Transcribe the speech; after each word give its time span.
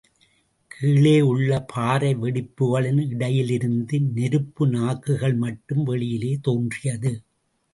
கீழே 0.71 1.21
உள்ள 1.21 1.59
பாறை 1.73 2.09
வெடிப்புகளின் 2.15 3.01
இடையிலிருந்து 3.09 3.99
நெருப்பு 4.13 4.67
நாக்குகள் 4.67 5.35
மட்டும் 5.35 5.83
வெளியிலே 5.83 6.33
தோன்றியது. 6.41 7.13